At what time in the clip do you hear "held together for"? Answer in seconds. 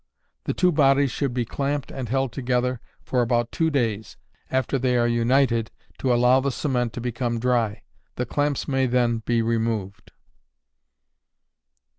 2.09-3.21